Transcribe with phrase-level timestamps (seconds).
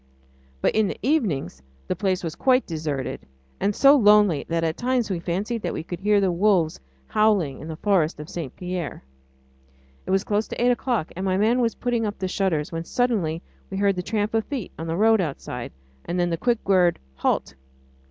[0.61, 3.19] But in the evenings the place was quite deserted,
[3.59, 7.59] and so lonely that at times we fancied that we could hear the wolves howling
[7.59, 8.55] in the forest of St.
[8.55, 9.03] Pierre.
[10.07, 12.83] It was close on eight o'clock, and my man was putting up the shutters, when
[12.83, 15.71] suddenly we heard the tramp of feet on the road outside,
[16.05, 17.53] and then the quick word, "Halt!"